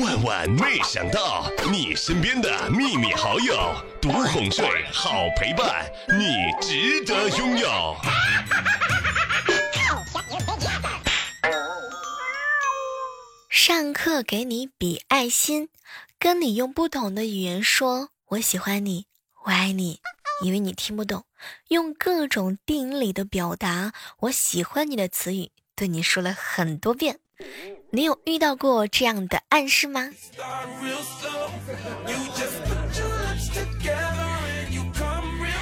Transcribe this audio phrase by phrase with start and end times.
[0.00, 5.84] 万万没想到，你身边的秘密好友，独哄睡，好陪伴，
[6.18, 7.94] 你值得拥有。
[13.50, 15.68] 上课给你比爱心，
[16.18, 19.04] 跟你用不同的语言说“我喜欢你，
[19.44, 20.00] 我爱你”，
[20.42, 21.26] 因为你听不懂，
[21.68, 27.18] 用各种电影里的表达“我喜欢你”的词语对你说了很多遍。
[27.94, 30.08] 你有遇到过这样的暗示吗？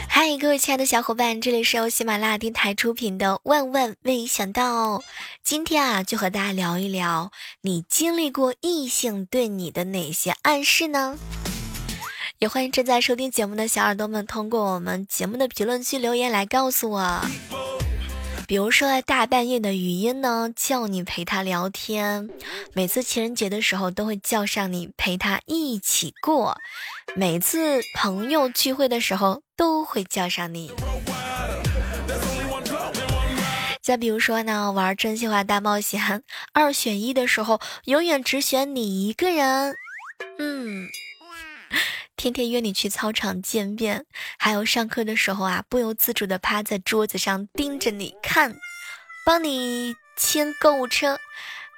[0.06, 4.98] 嗨，各位亲爱的小伙伴，这里是由喜马拉雅电台出品的《万万没想到》。
[5.42, 7.32] 今天啊，就和大家聊一聊，
[7.62, 11.19] 你经历过异性对你的哪些暗示呢？
[12.38, 17.20] 也欢迎正在收听节目的小耳朵们，通过我们节目的评论区留言来告诉我。
[18.50, 22.28] 比如说大半夜的语音呢，叫你陪他聊天；
[22.72, 26.56] 每次情人节的时候，都会叫上你陪他一起过；
[27.14, 30.72] 每次朋友聚会的时候，都会叫上你。
[33.80, 39.77] 再比如说呢，玩真心话大冒险二选一的时候，永远只选你一个人。
[40.41, 40.88] 嗯。
[42.20, 44.04] 天天约你去操场见面，
[44.38, 48.54] 还有上课的时候啊，不由自主的趴在桌子上盯着你看，
[49.24, 51.18] 帮你签购物车，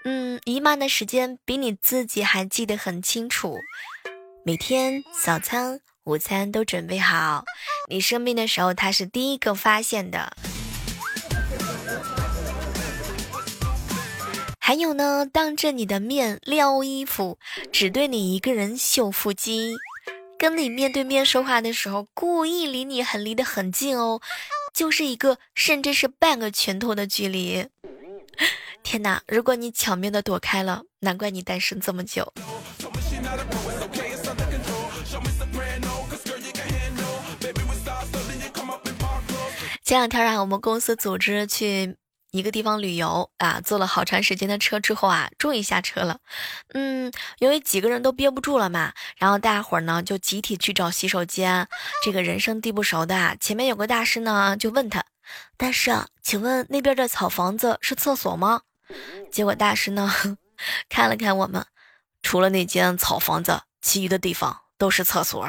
[0.05, 3.57] 嗯，姨妈的时间比你自己还记得很清楚，
[4.45, 7.45] 每天早餐、午餐都准备好，
[7.89, 10.37] 你生病的时候他是第一个发现的。
[14.59, 17.39] 还有呢，当着你的面撩衣服，
[17.71, 19.77] 只对你一个人秀腹肌。
[20.43, 24.21] 跟你面对面说话的时候，故意离你很离得很近哦，
[24.75, 27.69] 就是一个甚至是半个拳头的距离。
[28.83, 29.23] 天哪！
[29.29, 32.33] 如果你巧妙的躲开了，难怪你单身这么久。
[39.85, 41.95] 前两天啊，我们公司组织去。
[42.33, 46.19] 一个地方旅游啊，坐了好长时间的车之后啊，终于下车了。
[46.73, 51.69] 嗯，由于几个人都憋不住了嘛，然后大家伙呢就集体去找洗手间。
[52.03, 55.05] 这个人生地不熟的，前面有个大师呢，就问他
[55.59, 58.63] ：“大师啊，请问那边的草房子是厕所吗？”
[59.31, 60.11] 结果大师呢
[60.89, 61.67] 看了看我们，
[62.23, 65.47] 除了那间草房子，其余的地方都是厕所。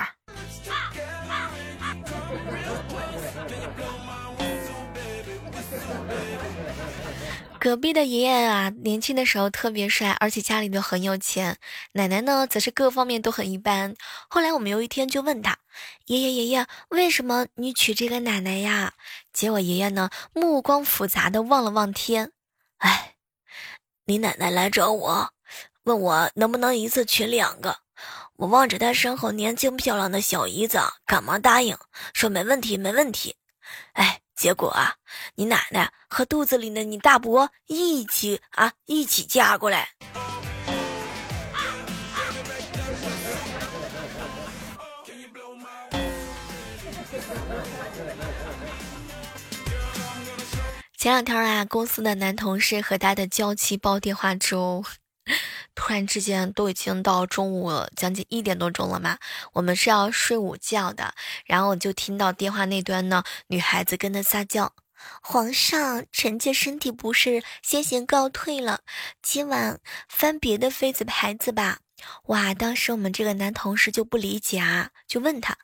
[7.63, 11.57] 隔壁的爷爷啊，年轻的时候特别帅，而且家里都很有钱。
[11.93, 13.95] 奶奶呢，则是各方面都很一般。
[14.27, 15.57] 后来我们有一天就问他
[16.07, 18.91] ：“爷爷爷爷，为什么你娶这个奶奶呀？”
[19.31, 22.33] 结果爷爷呢，目光复杂的望了望天
[22.79, 23.15] ：“哎，
[24.07, 25.29] 你奶奶来找我，
[25.83, 27.77] 问我能不能一次娶两个。
[28.35, 31.77] 我望着她身后年轻漂亮的小姨子，赶忙答应
[32.13, 33.37] 说没问题，没问题。
[33.93, 34.95] 哎。”结果啊，
[35.35, 39.89] 你奶奶和肚子里的你大伯一起啊，一起嫁过来。
[50.97, 54.83] 前两天啊，公司的男同事和他的娇妻煲电话粥。
[55.75, 59.17] 突然之间，都已经到中午将近一点多钟了嘛，
[59.53, 61.13] 我们是要睡午觉的。
[61.45, 64.73] 然后我就听到电话那端呢，女孩子跟他撒娇
[65.21, 68.81] ：“皇上，臣妾身体不适，先行告退了，
[69.21, 71.79] 今晚翻别的妃子牌子吧。”
[72.27, 72.53] 哇！
[72.53, 75.57] 当时我们这个男同事就不理解啊，就问他：“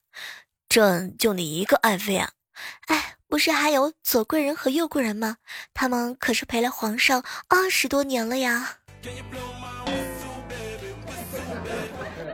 [0.69, 2.31] 朕就你一个爱妃啊？
[2.87, 5.37] 哎，不是还有左贵人和右贵人吗？
[5.73, 8.77] 他们可是陪了皇上二十多年了呀。”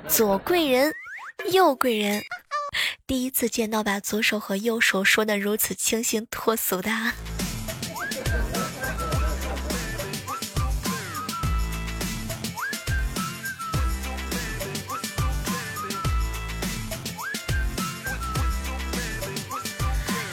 [0.08, 0.94] 左贵人，
[1.52, 2.22] 右贵人，
[3.08, 6.92] 第一次见到把左手和右手说的如此清新脱俗的。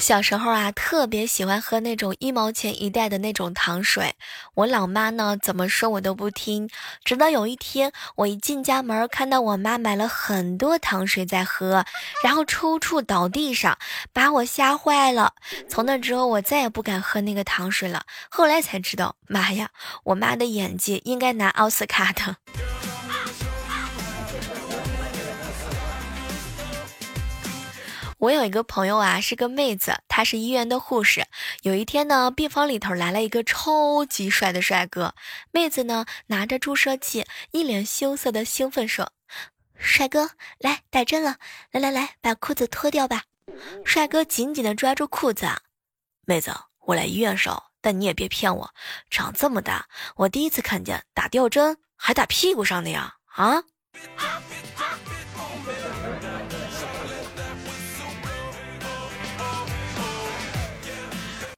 [0.03, 4.17] 小时候啊，特别喜欢喝那种一毛钱一袋的那种糖水。
[4.55, 6.69] 我老妈呢，怎么说我都不听。
[7.05, 11.85] 直到有一天，我一进家门，看到我妈买了很多糖水在喝，
[12.25, 13.79] 然后抽搐倒地上，
[14.13, 15.35] 把我吓坏了。
[15.69, 18.05] 从那之后，我再也不敢喝那个糖水了。
[18.29, 19.71] 后来才知道，妈呀，
[20.03, 22.42] 我妈的演技应该拿奥斯卡的。
[28.23, 31.27] 我有一个朋友啊，是个妹子，她是医院的护士。
[31.63, 35.17] 有一天呢，病房里头来了一个超级帅的帅哥，
[35.51, 39.11] 妹子呢拿着注射器，一脸羞涩的兴奋说
[39.77, 41.39] ：“帅哥，来打针了，
[41.73, 43.25] 来来来，把裤子脱掉吧。”
[43.85, 45.49] 帅哥紧紧的抓住裤子，
[46.25, 48.73] 妹子，我来医院少，但你也别骗我，
[49.11, 53.17] 长这么大，我第一次看见打吊针还打屁股上的呀！
[53.35, 53.65] 啊！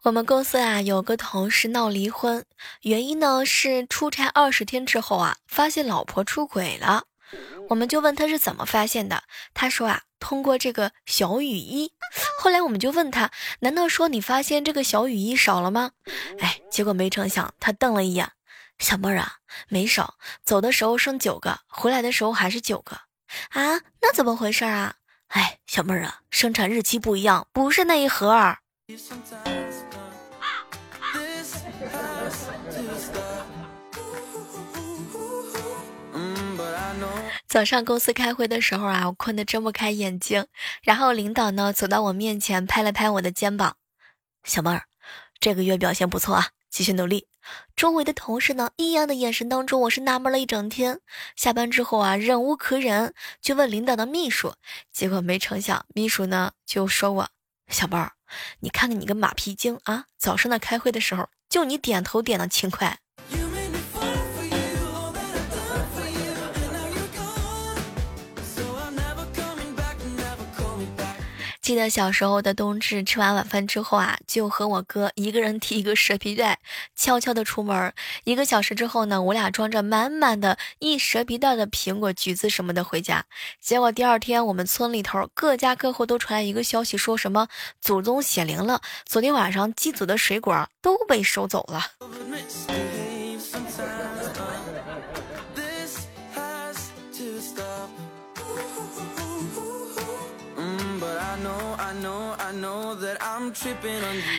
[0.04, 2.44] 我们公司啊有个同事闹离婚，
[2.82, 7.04] 原因呢是出差二十天之后啊，发现老婆出轨了。
[7.70, 9.24] 我们就问他是怎么发现的，
[9.54, 11.90] 他说啊，通过这个小雨衣。
[12.38, 13.30] 后来我们就问他，
[13.60, 15.92] 难道说你发现这个小雨衣少了吗？
[16.38, 18.30] 哎，结果没成想，他瞪了一眼，
[18.78, 19.36] 小妹儿啊，
[19.68, 23.00] 没少，走的时候剩九个，回来的时候还是九个。
[23.48, 24.96] 啊，那怎么回事啊？
[25.28, 28.58] 哎，小妹儿啊，生产日期不一样，不是那一盒儿。
[37.54, 40.48] 早上公司开会的时候啊，我困得睁不开眼睛。
[40.82, 43.76] 然后领导呢走到我面前，拍了拍我的肩膀
[44.42, 44.86] ：“小妹儿，
[45.38, 47.28] 这个月表现不错啊，继续努力。”
[47.76, 50.98] 周围的同事呢异样的眼神当中，我是纳闷了一整天。
[51.36, 54.54] 下班之后啊，忍无可忍，就问领导的秘书。
[54.90, 57.28] 结果没成想，秘书呢就说我
[57.70, 58.14] ：“小妹儿，
[58.58, 60.06] 你看看你个马屁精啊！
[60.18, 62.98] 早上的开会的时候，就你点头点的勤快。”
[71.64, 76.58] 记得小时候的冬至，吃完晚饭之后啊，就和我哥一个人提一个蛇皮袋，
[76.94, 77.94] 悄悄的出门。
[78.24, 83.24] 一个小时之后呢，我俩装着满满的一蛇皮袋的苹果、橘子什么的回家。
[83.62, 87.48] 结果第二天，我们村里头各家各户都传来一个消息，说什么
[87.80, 91.86] 祖宗显灵了，昨天晚上祭祖的水果都被收走了。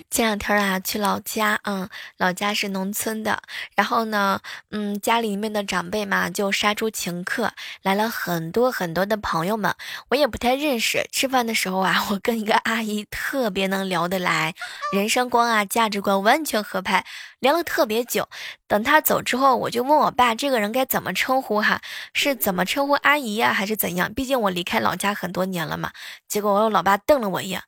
[0.09, 1.87] 前两天啊，去老家，嗯，
[2.17, 3.41] 老家是农村的，
[3.75, 4.39] 然后呢，
[4.71, 7.51] 嗯，家里面的长辈嘛，就杀猪请客，
[7.81, 9.75] 来了很多很多的朋友们，
[10.09, 11.07] 我也不太认识。
[11.11, 14.55] 吃饭的时候啊， 我跟一个阿姨特别能聊得来，
[14.93, 17.05] 人生观啊，价值观完全合拍，
[17.39, 18.27] 聊了特别久。
[18.67, 21.81] 等他走之后，我就问我爸，这个人该怎么称呼哈？
[22.13, 24.13] 是怎么称呼阿姨呀，还是怎样？
[24.13, 25.91] 毕竟我离开老家很多年了嘛。
[26.27, 27.61] 结果我老爸瞪了我一眼。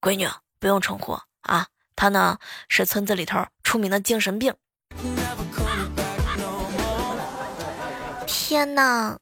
[0.00, 0.28] 闺女
[0.60, 1.66] 不用称呼啊，
[1.96, 4.54] 他呢是村子里头出名的精神病。
[8.26, 9.18] 天哪，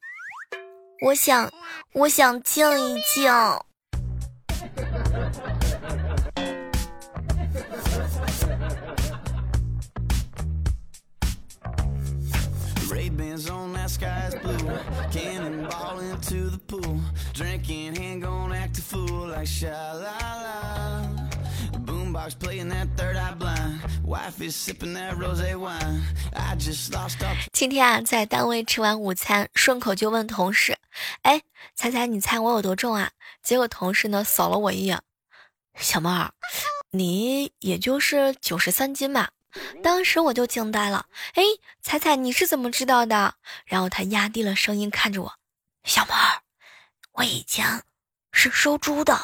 [1.01, 1.51] 我想，
[1.93, 3.31] 我想静一静。
[17.37, 21.01] Drinking and going active fool like sha la la.
[21.85, 23.79] Boombox playing that third eye blind.
[24.03, 26.01] Wife is sipping that rose wine.
[26.33, 27.35] I just lost all.
[27.53, 30.75] 今天啊，在单位吃完午餐，顺口就问同事
[31.21, 31.43] ：“哎，
[31.75, 33.11] 猜猜你猜我有多重啊？”
[33.43, 34.99] 结果同事呢扫了我一眼
[35.77, 36.31] ：“小猫，
[36.89, 39.29] 你也就是九十三斤吧。”
[39.83, 41.05] 当时我就惊呆了，
[41.35, 41.43] 哎，
[41.83, 43.35] 彩彩你是怎么知道的？
[43.65, 45.33] 然后他压低了声音看着我，
[45.83, 46.15] 小猫，
[47.17, 47.65] 我以前
[48.31, 49.17] 是收猪的。”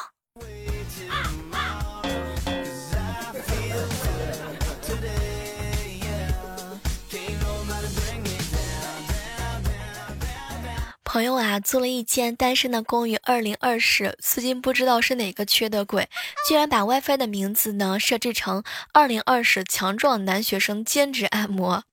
[11.04, 16.08] 朋友啊，租了一间单身的公寓，二零二室，最近不知道是哪个缺德鬼，
[16.48, 21.84] 居然把 WiFi 的名字呢设置成二零二室强壮男学生兼职按摩，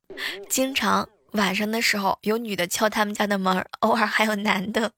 [0.49, 4.91] 经常晚上的时候有女的敲他们家的门，偶尔还有男的。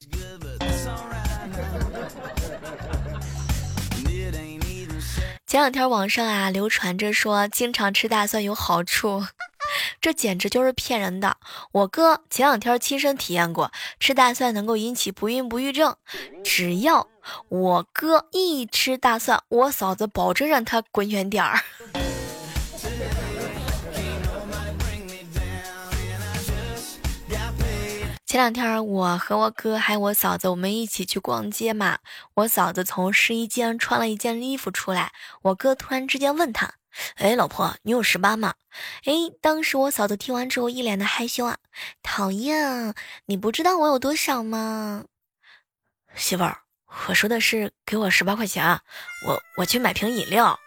[5.54, 9.24] 前两天网上啊流传着说，经常吃大蒜有好处。
[10.02, 11.38] 这简直就是骗人的！
[11.72, 15.96] 我哥前两天亲身体验过，吃大蒜能够引起不孕不育症。
[16.44, 17.08] 只要
[17.50, 21.62] 我哥一吃大蒜，我嫂子保证让他滚远点儿。
[28.34, 32.00] 前两天我和我哥还有我嫂子，我们一起去逛街嘛。
[32.34, 35.14] 我嫂子从试衣间穿了一件衣服出来，
[35.44, 36.74] 我哥突然之间问他。
[37.18, 38.56] 哎，老婆，你有十八吗？
[39.06, 41.58] 哎，当时我嫂子听完之后一脸的害羞啊，
[42.02, 42.96] 讨厌，
[43.28, 45.06] 你不知道我有多少吗？
[46.16, 46.58] 媳妇儿，
[47.10, 48.80] 我说的是给我十八块钱，
[49.28, 50.60] 我我去买瓶饮料。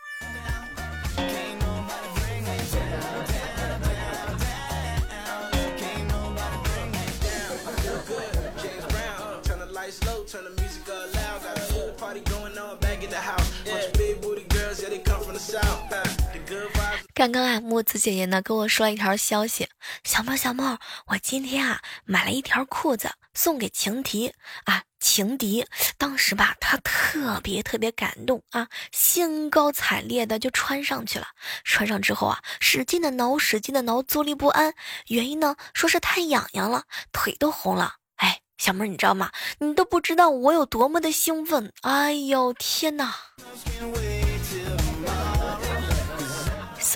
[17.16, 19.66] 刚刚啊，木子姐姐呢跟我说了一条消息，
[20.04, 24.30] 小猫小猫，我今天啊买了一条裤子送给情敌
[24.64, 25.64] 啊，情敌。
[25.96, 31.28] 当时吧，他特别特别感动啊，兴高采烈的就穿上去了。
[31.64, 34.75] 穿上之后啊，使劲的挠，使劲的挠，坐立不安。
[35.06, 36.82] 原因呢，说是太痒痒了，
[37.12, 37.94] 腿都红了。
[38.16, 39.32] 哎，小妹儿，你知道吗？
[39.61, 41.73] 你都不知道我有多么的兴奋。
[41.80, 43.14] 哎呦，天哪！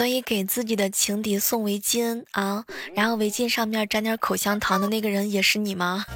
[0.01, 2.65] 所以给自己的情敌送围巾啊，
[2.95, 6.07] 然后围巾上面沾点口香糖的那个人也是你吗？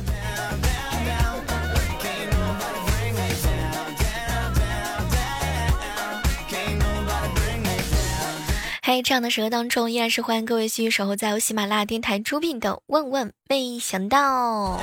[8.82, 14.78] 嘿，这样的时刻当中，依然是欢迎各位继续守候在由喜马拉雅电台出品的《问问没想到》。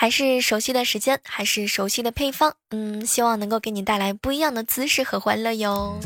[0.00, 5.98] 还是熟悉的时间，还是熟悉的配方，嗯，希望能够给你带来不一样的姿势和欢乐哟。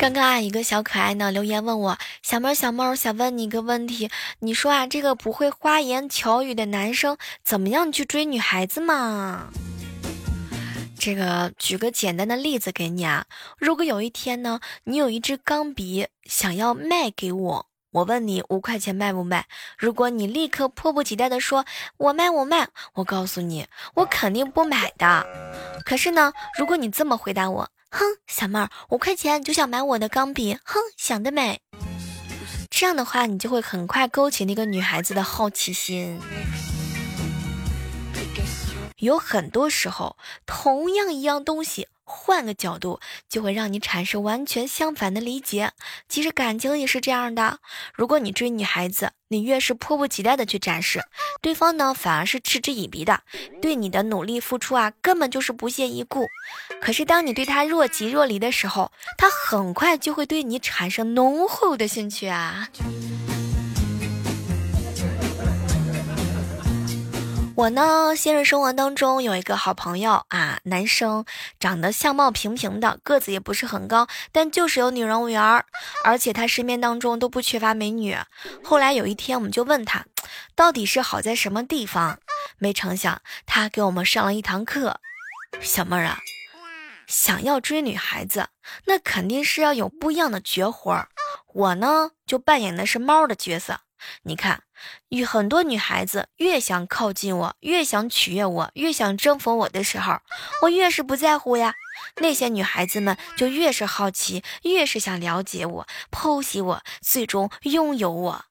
[0.00, 9.50] 刚刚啊，一个小可爱呢留言问我，小猫小猫想问你一个问题，你说啊，这个不会花言巧语的男生怎么样去追女孩子嘛？
[10.98, 13.26] 这个举个简单的例子给你啊，
[13.58, 19.44] 如果有一天呢，你有一支钢笔想要卖给我，我问你五块钱卖不卖？
[19.76, 21.66] 如果你立刻迫不及待的说
[21.98, 23.66] 我卖我卖，我告诉你，
[23.96, 25.26] 我肯定不买的。
[25.84, 27.68] 可是呢，如果你这么回答我。
[27.90, 30.56] 哼，小妹儿，五块钱就想买我的钢笔？
[30.64, 31.60] 哼，想得美！
[32.70, 36.20] 这样的话，你就会很快勾起那个女孩子的好奇心。
[39.00, 40.16] 有很多时候，
[40.46, 41.88] 同样一样东西。
[42.12, 45.70] 换个角度，就会让你产生完全相反的理解。
[46.08, 47.60] 其实感情也是这样的。
[47.94, 51.04] 如果你追女孩子，你越是迫不及待的去展示，
[51.40, 53.20] 对方呢反而是嗤之以鼻的，
[53.62, 56.26] 对你的努力付出啊，根本就是不屑一顾。
[56.82, 62.66] 可是当你对他若即若离的时候，他很快就会对你产生浓厚的兴趣啊。
[67.60, 71.26] 我呢，现实生活当中有一个好朋友啊，男生
[71.58, 75.66] 长得相貌平平的，个子也不是很高，但就是有女人缘儿，
[76.02, 78.16] 而且他身边当中都不缺乏美女。
[78.64, 80.06] 后来有一天，我们就问他，
[80.54, 82.18] 到底是好在什么地方？
[82.56, 84.98] 没成想，他给我们上了一堂课。
[85.60, 86.16] 小妹儿啊，
[87.06, 88.48] 想要追女孩子，
[88.86, 91.08] 那肯定是要有不一样的绝活儿。
[91.52, 93.80] 我呢，就扮演的是猫的角色。
[94.22, 94.62] 你看，
[95.08, 100.20] 与很多女孩子越想靠近我，越想取悦我，越想征服我的时候，
[100.62, 101.74] 我越是不在乎呀。
[102.16, 108.44] 那些女孩子们就越是好奇，越是想了解我，剖析我，最终拥有我。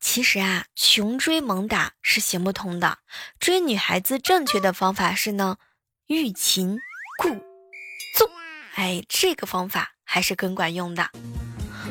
[0.00, 2.98] 其实啊，穷追猛打是行不通的。
[3.38, 5.56] 追女孩子正确的方法是呢，
[6.06, 6.78] 欲擒
[7.22, 7.28] 故
[8.16, 8.28] 纵。
[8.74, 9.92] 哎，这个方法。
[10.08, 11.10] 还是更管用的。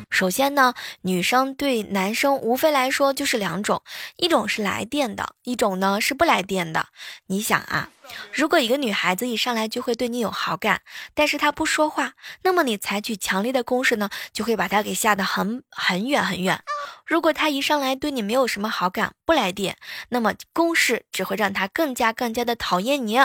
[0.10, 3.84] 首先呢，女生对男生无非来说就是两种，
[4.16, 6.88] 一种是来电的，一种呢是不来电的。
[7.28, 7.90] 你想啊，
[8.32, 10.82] 如果一个女孩子一上来就会对你有好感，
[11.14, 16.62] 但是她不说话，那么你采取强烈的攻势呢，就会把她给吓得很很远很远。
[17.06, 19.78] 如果她一上来对你没有什么好感，不来电，
[20.10, 23.20] 那么攻势只会让她更加更加的讨厌你，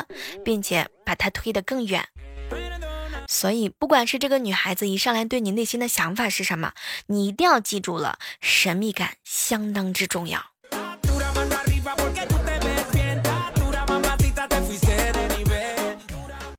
[0.45, 2.09] 并且把她推得更远。
[3.33, 6.75] 所以，不管是这个女孩子一上来对你内心的想法是什么，
[7.07, 10.45] 你一定要记住了，神秘感相当之重要。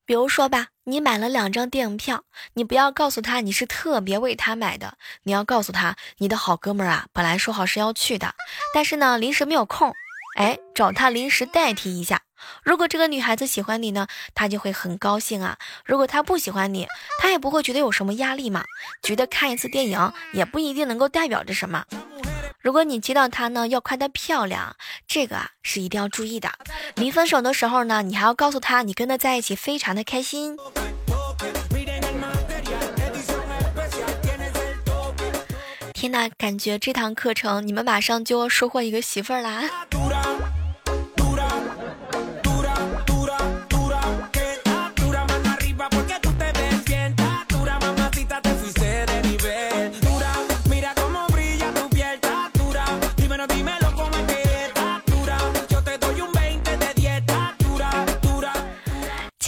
[0.05, 2.23] 比如说吧，你买了两张电影票，
[2.55, 8.33] 你不要告诉他你是特别为他买的，你要告诉他你的好哥们儿啊，本来说好是要去的，
[8.73, 9.93] 但是呢，临时没有空，
[10.37, 12.21] 哎，找他临时代替一下。
[12.63, 15.57] 如果这个女孩子喜欢你呢，她就会很高兴啊。
[15.85, 16.87] 如果她不喜欢你，
[17.19, 18.63] 她也不会觉得有什么压力嘛。
[19.01, 21.85] 觉得看一次电影也不一定能够代表着什么。
[22.61, 24.75] 如果你接到她呢，要夸她漂亮，
[25.07, 26.49] 这个啊是一定要注意的。
[26.95, 30.57] 临分手的时候呢，你还要告诉她你跟她在一起非常的开心。
[35.93, 39.69] 天呐，感觉这堂课程你们马上就要收获一个媳妇儿啦！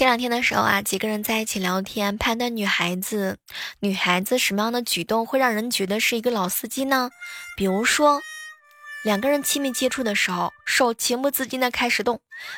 [0.05, 3.39] 前两天的时候啊，几个人在一起聊天，判断女孩子，
[3.79, 7.09] 女孩子什么样的举动会让人觉得是一个老司机呢？
[7.57, 8.21] 比如说，
[9.03, 12.17] 两个人亲密接触的时候，手情不自禁的开始动；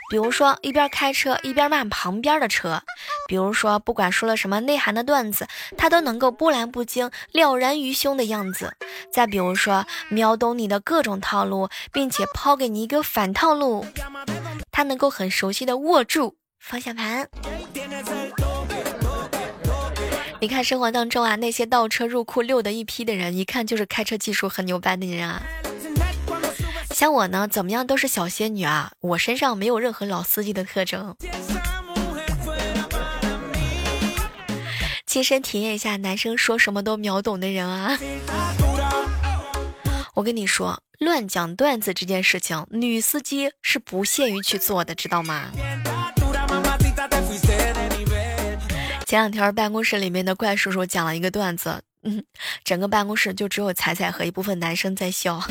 [0.10, 2.82] 比如说，一边开车一边骂旁边的车；
[3.30, 8.72] 比如说，不管说了什么内涵的段子，他都能够波澜不惊、了然于胸的样子；
[9.10, 13.86] 再比如说，秒懂你的各种套路，并且抛给你一个反套路，
[14.70, 16.36] 他能够很熟悉的握住。
[16.60, 17.28] 方向盘。
[20.40, 25.42] 你看生活当中啊，那些倒车入库溜的一批的人，一看就是开车技术很牛掰的人啊。
[26.92, 31.16] 像我呢，怎么样都是小仙女啊，我身上没有任何老司机的特征。
[35.06, 37.98] 亲身体验一下男生说什么都秒懂的人啊。
[40.14, 45.52] 我跟你说，乱讲段子这件事情，女司机是不屑于去做的，知道吗？
[49.08, 52.22] 前两天办公室里面的怪叔叔讲了一个段子，嗯，
[52.66, 55.42] 整个办公室就只有彩彩和一部分男生在笑。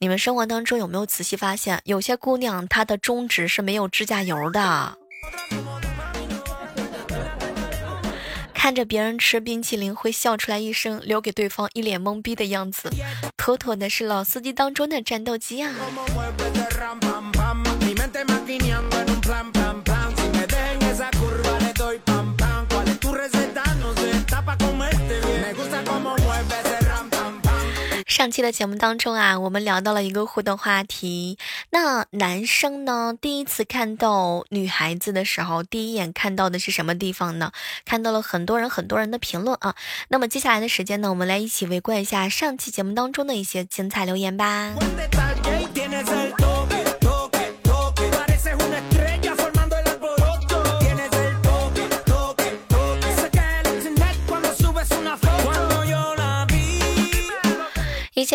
[0.00, 4.98] 你们生活当中有没有仔细发现，有些姑娘她的中指是没有指甲油的？
[8.52, 12.90] 看着别人吃冰淇淋会笑出来一声，留给对方一脸懵逼的样子，
[13.36, 15.72] 妥妥的是老司机当中的战斗机啊！
[28.18, 31.38] 上期的节目当中啊，我们聊到了一个互动话题。
[31.70, 37.52] 那男生呢，第一次看到女孩子的时候，第一眼看到的是什么地方呢？
[37.84, 39.76] 看到了很多人很多人的评论啊。
[40.08, 44.74] 那么接下来的时间呢，我们来一起围观一下上期节目当中的一些精彩留言吧。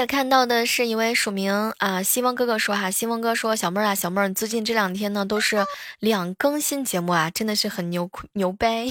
[0.08, 5.66] 看到的是一位署名啊，希望哥哥说哈，希望哥说小妹儿啊，小妹儿最近这两天呢都是
[6.00, 8.88] 两更新节目啊，真的是很牛牛掰。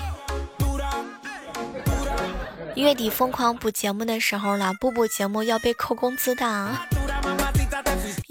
[2.75, 6.71] 月底疯狂补节目的时候了，不补节目要被扣工资的。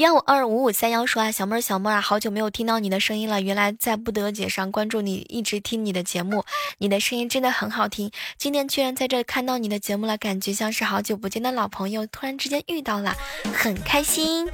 [0.02, 3.40] 幺五二五五三幺说啊，小妹儿小妹儿啊，好久没有听到你的声音了。
[3.40, 6.44] 原来在不得姐上关注你，一直听你的节目，
[6.80, 8.10] 你的声音真的很好听。
[8.36, 13.16] 今天居然在这看到你的节目了，感觉像是好久不见的老朋友，突然之间遇到了，
[13.54, 14.50] 很开心。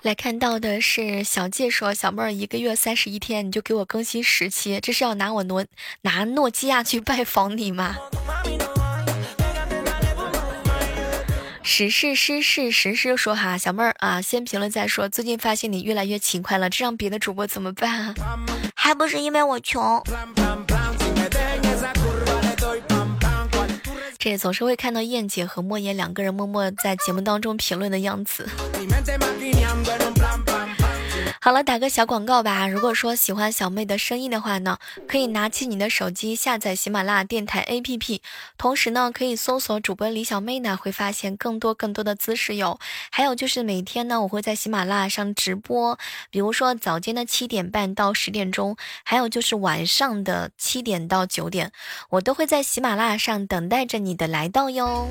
[0.00, 5.66] 来看到的是小介说，小妹儿一个月三十一天，你就给我更新十期，这是要拿我诺
[6.00, 7.96] 拿诺基亚去拜访你吗？
[11.70, 15.06] 实事实事实事说哈，小妹儿啊，先评论再说。
[15.06, 18.14] 最近发现你越来越勤快了，这让别的主播怎么办？
[18.74, 20.02] 还不是因为我穷。
[24.18, 28.48] 这总是会看到燕姐和莫言两个人默默在节目当中评论的样子。
[31.40, 32.66] 好了，打个小广告吧。
[32.66, 38.20] 如果说喜欢小妹的声音的话呢，可以拿起你的手机下载喜马拉雅电台 APP，
[38.56, 42.78] 同时呢，可以搜索主播李小妹呢，会发现更多更多的姿势哟。
[43.10, 45.98] 还有就是每天呢，我会在喜马拉雅上直播，
[46.30, 51.70] 比如说早间的七点半到十点钟，还有就是晚上的七点到九点，
[52.10, 55.08] 我都会在喜马拉雅上等待着你的来到哟。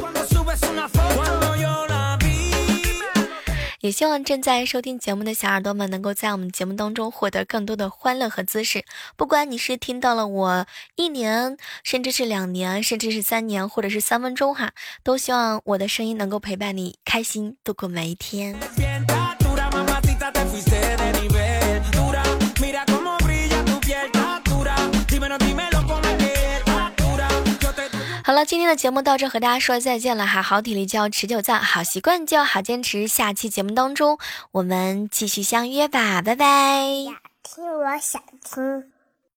[3.88, 8.84] 也希望正在收听节目的小耳朵们，能够在我们节目当中获得更多的欢乐和姿势。
[9.16, 10.66] 不管你是听到了我
[10.98, 14.74] 一年，甚至是两年，甚至是三年，或者是三分钟哈，
[15.04, 18.58] 都希望我的声音能够陪伴你开心度过每一天。
[28.28, 30.42] 好了，今天的节目到这，和大家说再见了哈。
[30.42, 33.08] 好体力就要持久战，好习惯就要好坚持。
[33.08, 34.18] 下期节目当中，
[34.52, 36.46] 我们继续相约吧，拜拜。
[37.06, 38.92] 想听我想听。